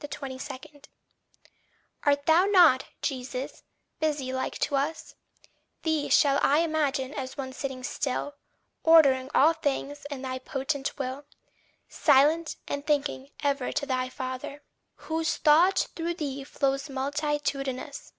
22. 0.00 0.50
Art 2.02 2.26
thou 2.26 2.44
not, 2.46 2.86
Jesus, 3.00 3.62
busy 4.00 4.32
like 4.32 4.58
to 4.58 4.74
us? 4.74 5.14
Thee 5.84 6.08
shall 6.08 6.40
I 6.42 6.64
image 6.64 6.98
as 6.98 7.36
one 7.38 7.52
sitting 7.52 7.84
still, 7.84 8.34
Ordering 8.82 9.30
all 9.36 9.52
things 9.52 10.04
in 10.10 10.22
thy 10.22 10.40
potent 10.40 10.98
will, 10.98 11.26
Silent, 11.88 12.56
and 12.66 12.84
thinking 12.84 13.28
ever 13.44 13.70
to 13.70 13.86
thy 13.86 14.08
father, 14.08 14.62
Whose 14.96 15.36
thought 15.36 15.86
through 15.94 16.14
thee 16.14 16.42
flows 16.42 16.90
multitudinous? 16.90 18.12